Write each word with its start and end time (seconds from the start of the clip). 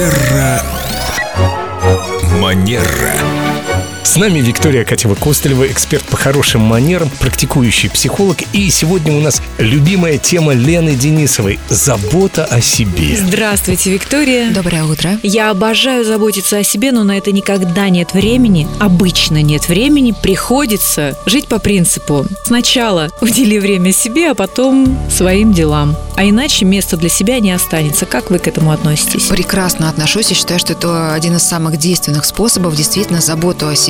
Терра 0.00 0.62
Манера. 2.40 3.49
С 4.02 4.16
нами 4.16 4.40
Виктория 4.40 4.84
Катева-Костылева, 4.84 5.70
эксперт 5.70 6.04
по 6.04 6.16
хорошим 6.16 6.62
манерам, 6.62 7.10
практикующий 7.20 7.90
психолог. 7.90 8.38
И 8.52 8.68
сегодня 8.70 9.12
у 9.12 9.20
нас 9.20 9.40
любимая 9.58 10.18
тема 10.18 10.52
Лены 10.52 10.94
Денисовой– 10.94 11.60
забота 11.68 12.44
о 12.44 12.60
себе. 12.60 13.16
Здравствуйте, 13.16 13.92
Виктория. 13.92 14.50
Доброе 14.50 14.84
утро. 14.84 15.18
Я 15.22 15.50
обожаю 15.50 16.04
заботиться 16.04 16.58
о 16.58 16.64
себе, 16.64 16.92
но 16.92 17.04
на 17.04 17.18
это 17.18 17.30
никогда 17.30 17.88
нет 17.88 18.12
времени. 18.14 18.66
Обычно 18.80 19.42
нет 19.42 19.68
времени. 19.68 20.12
Приходится 20.22 21.16
жить 21.26 21.46
по 21.46 21.58
принципу 21.58 22.26
сначала 22.50 23.10
удели 23.20 23.60
время 23.60 23.92
себе, 23.92 24.30
а 24.32 24.34
потом 24.34 24.98
своим 25.08 25.52
делам. 25.52 25.96
А 26.16 26.24
иначе 26.24 26.64
места 26.64 26.96
для 26.96 27.08
себя 27.08 27.38
не 27.38 27.52
останется. 27.52 28.06
Как 28.06 28.30
вы 28.30 28.38
к 28.40 28.48
этому 28.48 28.72
относитесь? 28.72 29.26
Прекрасно 29.26 29.88
отношусь 29.88 30.32
и 30.32 30.34
считаю, 30.34 30.58
что 30.58 30.72
это 30.72 31.14
один 31.14 31.36
из 31.36 31.42
самых 31.42 31.78
действенных 31.78 32.24
способов 32.24 32.74
действительно 32.74 33.20
заботу 33.20 33.68
о 33.68 33.76
себе 33.76 33.89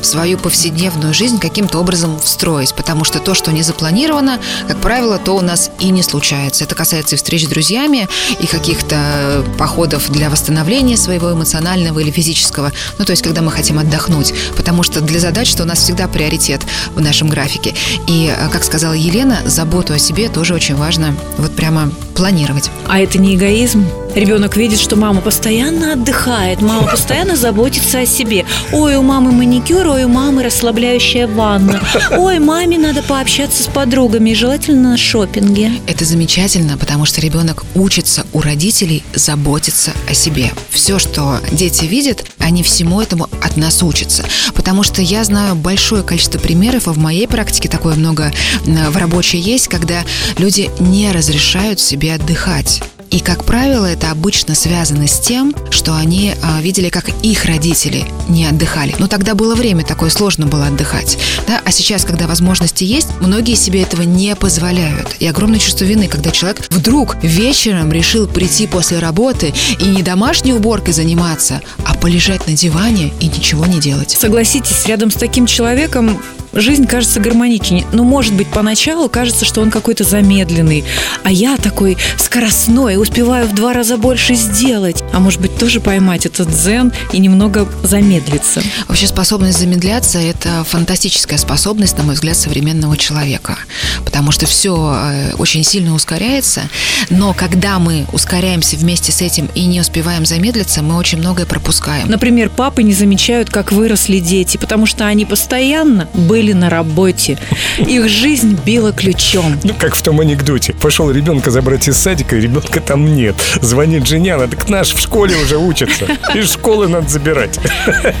в 0.00 0.04
свою 0.04 0.38
повседневную 0.38 1.14
жизнь 1.14 1.38
каким-то 1.38 1.78
образом 1.78 2.18
встроить. 2.18 2.74
Потому 2.74 3.04
что 3.04 3.20
то, 3.20 3.34
что 3.34 3.52
не 3.52 3.62
запланировано, 3.62 4.38
как 4.68 4.78
правило, 4.80 5.18
то 5.18 5.36
у 5.36 5.40
нас 5.40 5.70
и 5.80 5.90
не 5.90 6.02
случается. 6.02 6.64
Это 6.64 6.74
касается 6.74 7.14
и 7.14 7.18
встреч 7.18 7.44
с 7.44 7.48
друзьями, 7.48 8.08
и 8.40 8.46
каких-то 8.46 9.44
походов 9.58 10.10
для 10.10 10.30
восстановления 10.30 10.96
своего 10.96 11.32
эмоционального 11.32 11.98
или 11.98 12.10
физического. 12.10 12.72
Ну, 12.98 13.04
то 13.04 13.10
есть, 13.10 13.22
когда 13.22 13.42
мы 13.42 13.50
хотим 13.50 13.78
отдохнуть. 13.78 14.34
Потому 14.56 14.82
что 14.82 15.00
для 15.00 15.20
задач, 15.20 15.48
что 15.48 15.62
у 15.62 15.66
нас 15.66 15.78
всегда 15.78 16.08
приоритет 16.08 16.62
в 16.94 17.00
нашем 17.00 17.28
графике. 17.28 17.74
И, 18.06 18.32
э, 18.34 18.48
как 18.50 18.64
сказала 18.64 18.92
Елена, 18.92 19.38
заботу 19.44 19.92
о 19.92 19.98
себе 19.98 20.28
тоже 20.28 20.54
очень 20.54 20.76
важно 20.76 21.14
вот 21.38 21.54
прямо 21.54 21.90
планировать. 22.14 22.70
А 22.86 23.00
это 23.00 23.18
не 23.18 23.34
эгоизм? 23.34 23.84
Ребенок 24.14 24.56
видит, 24.56 24.78
что 24.78 24.96
мама 24.96 25.20
постоянно 25.20 25.94
отдыхает, 25.94 26.62
мама 26.62 26.86
постоянно 26.86 27.36
заботится 27.36 28.00
о 28.00 28.06
себе. 28.06 28.46
Ой, 28.72 28.96
у 28.96 29.02
мамы 29.02 29.32
маникюр, 29.32 29.86
ой, 29.88 30.04
у 30.04 30.08
мамы 30.08 30.44
расслабляющая 30.44 31.26
ванна. 31.26 31.82
Ой, 32.12 32.38
маме 32.38 32.78
надо 32.78 33.02
пообщаться 33.02 33.64
с 33.64 33.66
подругами, 33.66 34.32
желательно 34.32 34.90
на 34.90 34.96
шопинге. 34.96 35.72
Это 35.88 36.04
замечательно, 36.04 36.78
потому 36.78 37.06
что 37.06 37.20
ребенок 37.20 37.64
учится 37.74 38.24
у 38.32 38.40
родителей 38.40 39.02
заботиться 39.14 39.92
о 40.08 40.14
себе. 40.14 40.52
Все, 40.70 40.98
что 41.00 41.40
дети 41.50 41.86
видят, 41.86 42.24
они 42.38 42.62
всему 42.62 43.00
этому 43.00 43.28
от 43.42 43.56
нас 43.56 43.82
учатся. 43.82 44.24
Потому 44.54 44.84
что 44.84 45.02
я 45.02 45.24
знаю 45.24 45.56
большое 45.56 46.04
количество 46.04 46.38
примеров, 46.38 46.86
а 46.86 46.92
в 46.92 46.98
моей 46.98 47.26
практике 47.26 47.68
такое 47.68 47.96
много 47.96 48.32
в 48.64 48.96
рабочей 48.96 49.38
есть, 49.38 49.66
когда 49.68 50.02
люди 50.38 50.70
не 50.78 51.10
разрешают 51.10 51.80
себе 51.80 52.14
отдыхать. 52.14 52.80
И, 53.10 53.20
как 53.20 53.44
правило, 53.44 53.86
это 53.86 54.10
обычно 54.10 54.54
связано 54.54 55.06
с 55.06 55.20
тем, 55.20 55.54
что 55.70 55.94
они 55.94 56.34
а, 56.42 56.60
видели, 56.60 56.88
как 56.88 57.08
их 57.22 57.44
родители 57.44 58.04
не 58.28 58.46
отдыхали. 58.46 58.94
Но 58.98 59.06
тогда 59.06 59.34
было 59.34 59.54
время, 59.54 59.84
такое 59.84 60.10
сложно 60.10 60.46
было 60.46 60.66
отдыхать. 60.66 61.18
Да? 61.46 61.60
А 61.64 61.70
сейчас, 61.70 62.04
когда 62.04 62.26
возможности 62.26 62.84
есть, 62.84 63.08
многие 63.20 63.54
себе 63.54 63.82
этого 63.82 64.02
не 64.02 64.34
позволяют. 64.34 65.16
И 65.20 65.26
огромное 65.26 65.58
чувство 65.58 65.84
вины, 65.84 66.08
когда 66.08 66.30
человек 66.30 66.66
вдруг 66.70 67.16
вечером 67.22 67.92
решил 67.92 68.26
прийти 68.26 68.66
после 68.66 68.98
работы 68.98 69.54
и 69.78 69.84
не 69.84 70.02
домашней 70.02 70.52
уборкой 70.52 70.94
заниматься, 70.94 71.60
а 71.84 71.94
полежать 71.94 72.46
на 72.46 72.54
диване 72.54 73.12
и 73.20 73.26
ничего 73.26 73.66
не 73.66 73.80
делать. 73.80 74.10
Согласитесь, 74.10 74.86
рядом 74.86 75.10
с 75.10 75.14
таким 75.14 75.46
человеком 75.46 76.20
жизнь 76.54 76.86
кажется 76.86 77.20
гармоничнее. 77.20 77.84
Но, 77.92 78.02
может 78.04 78.34
быть, 78.34 78.48
поначалу 78.48 79.08
кажется, 79.08 79.44
что 79.44 79.60
он 79.60 79.70
какой-то 79.70 80.04
замедленный. 80.04 80.84
А 81.22 81.30
я 81.30 81.56
такой 81.56 81.96
скоростной, 82.16 83.00
успеваю 83.00 83.46
в 83.46 83.54
два 83.54 83.72
раза 83.72 83.96
больше 83.96 84.34
сделать. 84.34 85.03
А 85.14 85.20
может 85.20 85.40
быть, 85.40 85.56
тоже 85.56 85.80
поймать 85.80 86.26
этот 86.26 86.48
дзен 86.48 86.92
и 87.12 87.18
немного 87.18 87.68
замедлиться. 87.84 88.62
Вообще 88.88 89.06
способность 89.06 89.58
замедляться– 89.60 90.18
это 90.20 90.64
фантастическая 90.64 91.38
способность, 91.38 91.96
на 91.96 92.02
мой 92.02 92.14
взгляд, 92.14 92.36
современного 92.36 92.96
человека. 92.96 93.56
Потому 94.04 94.32
что 94.32 94.46
все 94.46 94.74
э, 94.74 95.34
очень 95.38 95.62
сильно 95.62 95.94
ускоряется, 95.94 96.62
но 97.10 97.32
когда 97.32 97.78
мы 97.78 98.06
ускоряемся 98.12 98.76
вместе 98.76 99.12
с 99.12 99.22
этим 99.22 99.48
и 99.54 99.66
не 99.66 99.80
успеваем 99.80 100.26
замедлиться, 100.26 100.82
мы 100.82 100.96
очень 100.96 101.18
многое 101.18 101.46
пропускаем. 101.46 102.08
Например, 102.08 102.50
папы 102.50 102.82
не 102.82 102.92
замечают, 102.92 103.50
как 103.50 103.70
выросли 103.70 104.18
дети, 104.18 104.56
потому 104.56 104.84
что 104.84 105.06
они 105.06 105.24
постоянно 105.24 106.08
были 106.14 106.52
на 106.52 106.70
работе. 106.70 107.38
Их 107.78 108.08
жизнь 108.08 108.58
била 108.66 108.92
ключом. 108.92 109.60
Ну, 109.62 109.74
как 109.78 109.94
в 109.94 110.02
том 110.02 110.18
анекдоте. 110.18 110.72
Пошел 110.72 111.08
ребенка 111.10 111.52
забрать 111.52 111.86
из 111.86 111.98
садика, 111.98 112.36
и 112.36 112.40
ребенка 112.40 112.80
там 112.80 113.14
нет. 113.14 113.36
Звонит 113.62 114.08
жене, 114.08 114.34
она 114.34 114.48
так 114.48 114.68
наш 114.68 114.92
в 114.92 115.03
школе 115.04 115.36
уже 115.36 115.56
учится. 115.56 116.06
Из 116.34 116.50
школы 116.52 116.88
надо 116.88 117.08
забирать. 117.08 117.58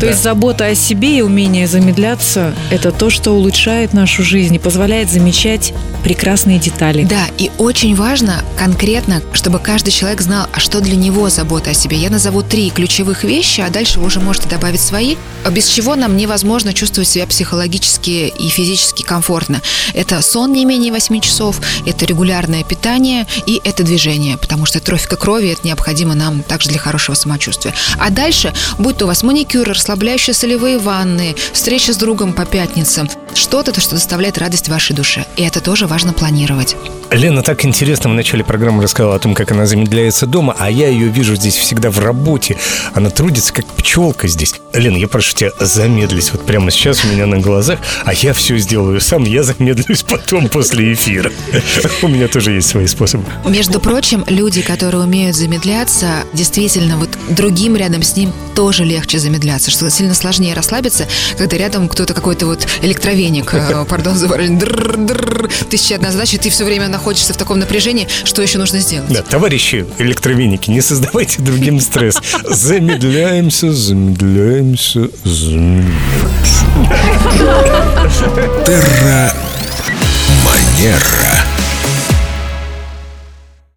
То 0.00 0.06
есть 0.06 0.22
забота 0.22 0.66
о 0.66 0.74
себе 0.74 1.18
и 1.18 1.22
умение 1.22 1.66
замедляться– 1.66 2.54
это 2.70 2.92
то, 2.92 3.10
что 3.10 3.32
улучшает 3.32 3.92
нашу 3.92 4.22
жизнь 4.22 4.54
и 4.54 4.58
позволяет 4.58 5.10
замечать 5.10 5.72
прекрасные 6.02 6.58
детали. 6.58 7.04
Да, 7.04 7.26
и 7.38 7.50
очень 7.58 7.96
важно 7.96 8.44
конкретно, 8.56 9.22
чтобы 9.32 9.58
каждый 9.58 9.90
человек 9.90 10.20
знал, 10.20 10.46
а 10.52 10.60
что 10.60 10.80
для 10.80 10.96
него 10.96 11.28
забота 11.30 11.70
о 11.70 11.74
себе. 11.74 11.96
Я 11.96 12.10
назову 12.10 12.42
три 12.42 12.70
ключевых 12.70 13.24
вещи, 13.24 13.60
а 13.60 13.70
дальше 13.70 13.98
вы 13.98 14.06
уже 14.06 14.20
можете 14.20 14.48
добавить 14.48 14.80
свои, 14.80 15.16
без 15.50 15.66
чего 15.66 15.96
нам 15.96 16.16
невозможно 16.16 16.74
чувствовать 16.74 17.08
себя 17.08 17.26
психологически 17.26 18.32
и 18.38 18.48
физически 18.48 19.02
комфортно. 19.02 19.60
Это 19.94 20.20
сон 20.22 20.52
не 20.52 20.64
менее 20.64 20.92
8 20.92 21.20
часов, 21.20 21.60
это 21.86 22.04
регулярное 22.04 22.64
питание 22.64 23.26
и 23.46 23.60
это 23.64 23.82
движение, 23.82 24.36
потому 24.36 24.66
что 24.66 24.80
трофика 24.80 25.16
крови 25.16 25.48
это 25.48 25.66
необходимо 25.66 26.14
нам 26.14 26.42
также 26.42 26.70
для 26.74 26.80
хорошего 26.80 27.14
самочувствия. 27.14 27.72
А 27.98 28.10
дальше, 28.10 28.52
будь 28.78 28.98
то 28.98 29.04
у 29.04 29.08
вас 29.08 29.22
маникюр, 29.22 29.68
расслабляющие 29.68 30.34
солевые 30.34 30.78
ванны, 30.78 31.36
встреча 31.52 31.92
с 31.92 31.96
другом 31.96 32.32
по 32.32 32.44
пятницам, 32.44 33.08
что-то, 33.36 33.80
что 33.80 33.94
доставляет 33.94 34.38
радость 34.38 34.68
вашей 34.68 34.94
душе. 34.94 35.26
И 35.36 35.42
это 35.42 35.60
тоже 35.60 35.86
важно 35.86 36.12
планировать. 36.12 36.76
Лена 37.10 37.42
так 37.42 37.64
интересно 37.64 38.10
в 38.10 38.14
начале 38.14 38.42
программы 38.42 38.82
рассказала 38.82 39.14
о 39.14 39.18
том, 39.18 39.34
как 39.34 39.52
она 39.52 39.66
замедляется 39.66 40.26
дома, 40.26 40.56
а 40.58 40.70
я 40.70 40.88
ее 40.88 41.08
вижу 41.08 41.36
здесь 41.36 41.56
всегда 41.56 41.90
в 41.90 41.98
работе. 41.98 42.56
Она 42.92 43.10
трудится, 43.10 43.52
как 43.52 43.66
пчелка 43.66 44.26
здесь. 44.26 44.54
Лена, 44.72 44.96
я 44.96 45.06
прошу 45.06 45.34
тебя, 45.34 45.50
замедлись 45.60 46.32
вот 46.32 46.44
прямо 46.44 46.70
сейчас 46.70 47.04
у 47.04 47.08
меня 47.08 47.26
на 47.26 47.38
глазах, 47.38 47.78
а 48.04 48.12
я 48.14 48.32
все 48.32 48.58
сделаю 48.58 49.00
сам, 49.00 49.24
я 49.24 49.42
замедлюсь 49.42 50.02
потом 50.02 50.48
после 50.48 50.92
эфира. 50.92 51.30
У 52.02 52.08
меня 52.08 52.26
тоже 52.28 52.52
есть 52.52 52.68
свои 52.68 52.86
способы. 52.86 53.24
Между 53.46 53.80
прочим, 53.80 54.24
люди, 54.26 54.62
которые 54.62 55.04
умеют 55.04 55.36
замедляться, 55.36 56.24
действительно, 56.32 56.96
вот 56.96 57.10
другим 57.28 57.76
рядом 57.76 58.02
с 58.02 58.16
ним 58.16 58.32
тоже 58.54 58.84
легче 58.84 59.18
замедляться, 59.18 59.70
что 59.70 59.88
сильно 59.90 60.14
сложнее 60.14 60.54
расслабиться, 60.54 61.06
когда 61.38 61.56
рядом 61.56 61.88
кто-то 61.88 62.14
какой-то 62.14 62.46
вот 62.46 62.66
электровеник, 62.82 63.23
э, 63.30 63.84
пардон 63.88 64.16
за 64.16 64.28
выражение, 64.28 64.60
тысяча 65.70 65.96
одна 65.96 66.12
задача, 66.12 66.38
ты 66.38 66.50
все 66.50 66.64
время 66.64 66.88
находишься 66.88 67.34
в 67.34 67.36
таком 67.36 67.58
напряжении, 67.58 68.08
что 68.24 68.42
еще 68.42 68.58
нужно 68.58 68.80
сделать. 68.80 69.12
Да, 69.12 69.22
товарищи 69.22 69.86
электровеники, 69.98 70.70
не 70.70 70.80
создавайте 70.80 71.42
другим 71.42 71.80
стресс. 71.80 72.16
Замедляемся, 72.44 73.72
замедляемся, 73.72 75.08
замедляемся. 75.24 75.94